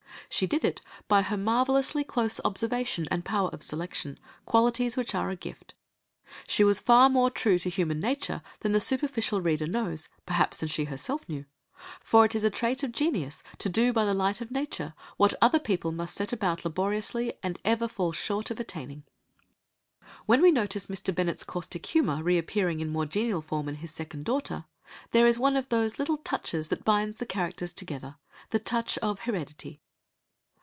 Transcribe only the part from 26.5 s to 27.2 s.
that binds